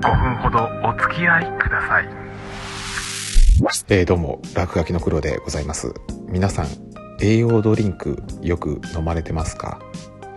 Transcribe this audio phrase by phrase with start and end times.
[0.00, 2.08] 5分ほどお付き合いください。
[3.90, 5.92] えー、どうも落書きの黒でございます。
[6.28, 6.68] 皆さん
[7.20, 9.78] 栄養ドリンクよく飲まれてますか、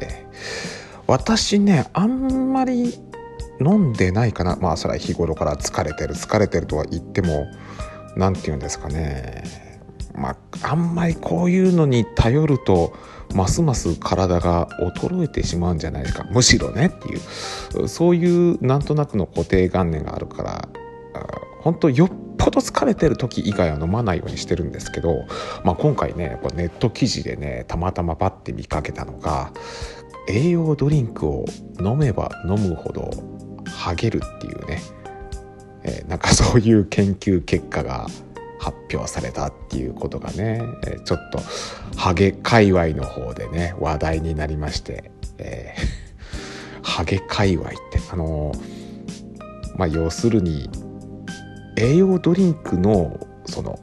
[0.00, 2.94] えー、私ねあんまり
[3.60, 4.56] 飲んでないかな。
[4.56, 7.46] まあそれは日頃から疲れてる疲れてるとは言っても
[8.16, 9.69] 何て言うんですかね。
[10.14, 10.36] まあ
[10.70, 12.92] あんまりこういうのに頼ると
[13.34, 14.68] ますます体が
[14.98, 16.24] 衰えてしまうんじゃないか。
[16.30, 17.16] むしろねってい
[17.84, 17.88] う。
[17.88, 20.68] そういうなんとなくの固定観念があるから
[21.60, 25.26] 本当よっぽど疲れてる時以外は飲まないようにしてるんですけど、
[25.62, 29.52] まあ、今回ねネット記事でねたまたまパッて見かけたのが
[30.28, 31.44] 栄養ドリンクを
[31.80, 33.10] 飲めば飲むほど
[33.66, 34.80] ハゲるっていうね、
[35.82, 38.06] えー、なんかそういう研究結果が
[38.60, 40.62] 発表されたっていうことがね、
[41.06, 41.40] ちょっと
[41.96, 48.52] ハゲ界隈の方でね話題になりまして、えー、 ハゲ界隈ってあの
[49.76, 50.68] まあ要するに
[51.78, 53.78] 栄養ドリンクのその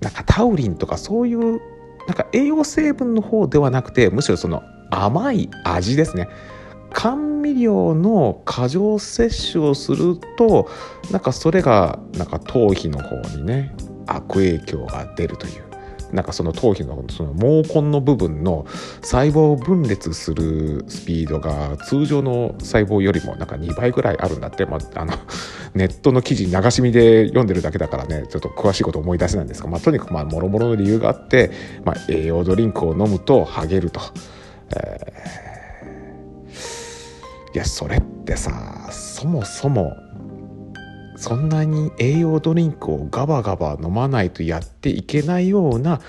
[0.00, 1.60] なんかタウリンとかそういう
[2.06, 6.28] なんか栄養成分の方ではなくてむしろその甘い味ですね。
[6.92, 10.70] 甘味料の過剰摂取をすると
[11.10, 13.74] なんかそれがなんか頭皮の方にね
[14.06, 15.64] 悪影響が出るという
[16.14, 18.66] なんかその頭皮のその毛根の部分の
[19.02, 25.12] 細胞分裂するスピードが通常の細胞よりもなんか2倍ぐらいあるんだって、まあ、あの
[25.74, 31.50] ネットの記事流し見で読んでるだけだからねちょっと詳しいこと思い出せないんですが、まあ、とにかくまあもろもろの理由があって、
[31.84, 34.00] まあ、栄養ドリンクを飲むとハゲると。
[34.76, 39.96] えー、いやそれってさそもそも
[41.24, 46.02] そんなに栄養ドリンクをガバガバ飲まないとやっていけないような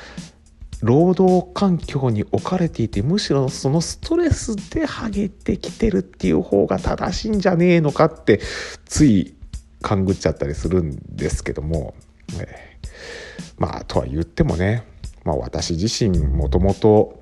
[0.81, 8.41] 労働環境に置かれていてむしろそのストレスでハゲてきてるっていう方が正しいんじゃねえのかって
[8.83, 9.37] つい
[9.81, 11.93] 勘ぐっちゃったりするんですけども、
[12.37, 14.85] えー、まあとは言ってもね、
[15.23, 17.21] まあ、私自身もともと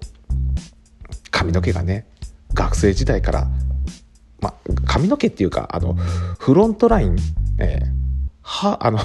[1.30, 2.08] 髪の毛がね
[2.56, 3.48] 学生時代から
[4.44, 4.54] まあ、
[4.86, 7.16] 髪の毛っていうかあのフロントライン
[7.64, 8.04] えー、
[8.42, 9.00] はあの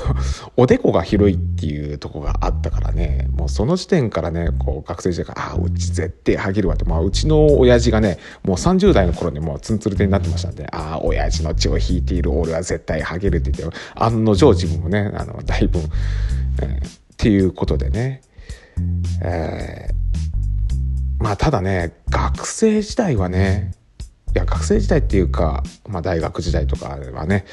[0.56, 15.78] おでこが広いっていうとこがあったからねもうその時点からねこう学生時代から「ああうち絶対ハゲるわ」って、まあ、うちの親父がねもう30代の頃にもうツンツルテになってましたんで「ああ親父の血を引いている俺は絶対ハゲる」って言って案の定自分もねあのだいぶ、
[16.60, 18.22] えー、っていうことでね、
[19.22, 23.72] えー、まあただね学生時代はね
[24.34, 27.44] いや学生時代っていうか、まあ、大学時代とかはね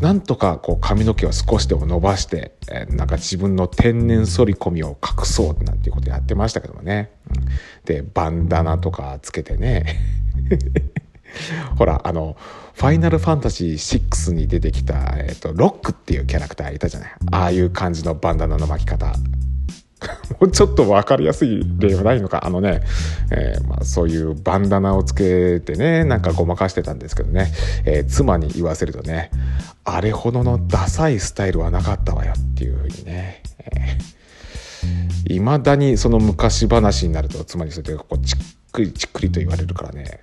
[0.00, 7.44] なんとかこう髪の毛を少しでも伸ばして、え、なんか自分の天然反り込みを隠そうなんていうことやってましたけどもね、うん、
[7.84, 9.98] でバンダナとかつけてね。
[11.78, 12.36] ほらあの
[12.74, 17.10] 「ファイナルファンタジー6」に出てきた、えーと、ロックっていうキャラクターいたじゃない。
[17.30, 19.14] ああいう感じのバンダナの巻き方。
[20.40, 22.46] もうちょっと分かりやすい例はないのか。
[22.46, 22.82] あのね、
[23.30, 27.52] えー、まあ、そういうバンダナをつけてねなんかごまかしてたんですけどね、
[27.84, 29.30] えー、妻に言わせるとね
[29.84, 33.42] あれほどのダサいスタイルはなかったわよっていうふうにね。
[35.28, 38.38] いま、ー、だにその昔話になると妻にそれでこうちっ
[38.72, 40.20] くりちっくりと言われるからね、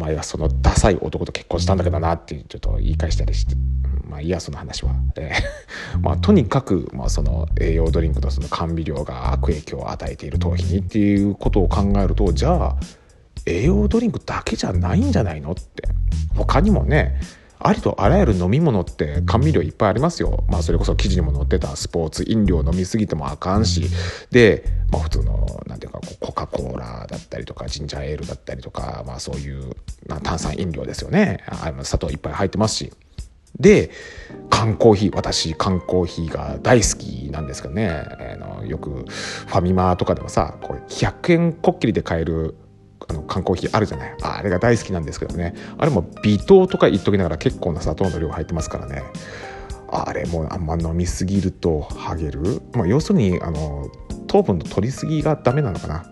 [0.00, 3.54] 前はそのダサい男と結婚したんだけどなってちょっと言い返したりして
[4.08, 12.76] まあいいやその話は、えー、 まあとにかく、まあ、その栄養ドリンクのその甘味料が悪影響を与えている頭皮にっていうことを考えるとじゃあ
[13.46, 15.84] 栄養ドリンクだけじゃないんじゃないのって。
[16.36, 17.20] 他にもね
[17.62, 20.44] ありとあらゆる飲み物って甘味料いっぱいありますよ。
[20.48, 23.84] まあそれこそ記事にも載ってたスポーツ飲料飲みすぎてもあかんし、
[24.30, 29.74] で、まあ普通の、なんていうか、コカ・コーラだったりとか、ジンジャーエールだったりとか、まあそういう、
[30.22, 31.44] 炭酸飲料ですよね。
[31.46, 32.92] あ砂糖いっぱい入ってますし。
[33.58, 33.90] で
[34.48, 42.54] 缶コーヒー私缶コーヒーが大好きなんですけどねあのよくファミマとかでもさこれ100円こっきりで買える
[43.08, 44.16] あの缶コーヒーあるじゃない？
[44.22, 45.54] あれが大好きなんですけどね。
[45.78, 49.02] あれも微糖とか言っときながら結構な砂糖の量入ってますからね。
[49.92, 53.88] あれもあんま飲みすぎるとハゲる、まあ、要するにあの
[54.28, 56.04] 糖分の取りすぎがダメなのかな、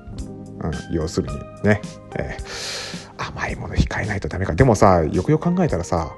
[0.63, 1.81] うん、要するにね、
[2.17, 4.57] えー、甘いもの控えないとダメか。
[4.57, 6.11] でもさよくよく考えたらさ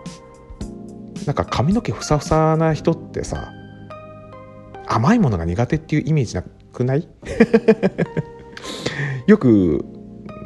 [1.27, 3.53] なんか髪の毛ふさふさな人ってさ
[4.87, 7.07] 甘いものが苦手っていうイメージなくない？
[9.27, 9.85] よく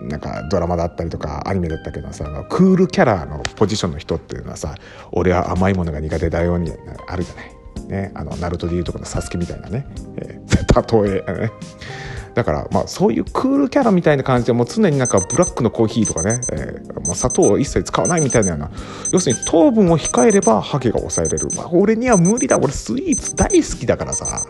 [0.09, 4.75] なんかドラマだったりとかアニメだったけどさクールキャラのポジションの人っていうのはさ
[5.13, 6.73] 俺は甘いものが苦手だよに
[7.09, 7.55] あるじゃない。
[7.89, 9.87] ね、あのナルトでいうとこのサスケみたいなね、
[10.17, 11.53] えー、例え、ね、
[12.33, 18.71] だからまあそういうクールキャラみたいな感じでもう常になんかブラックのコーヒーとかね、えーまあ、砂糖を一切使わないみたいなような
[19.13, 22.57] 要するに糖分を控えればハゲが抑えれる、まあ、俺には無理だ。
[22.57, 24.47] 俺スイーツ大好きだからさ。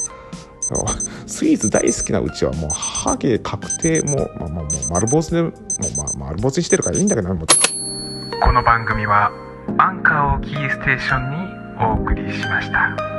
[1.27, 5.53] スイーツ大好きなうちはもうハゲ確定もう,、まあ、もう丸坊主でもう、
[5.97, 7.47] まあ、丸坊主にしてるからいいんだけども
[8.43, 9.31] この番組は
[9.79, 11.37] アンカーをキーステーションに
[11.83, 13.14] お送りしました。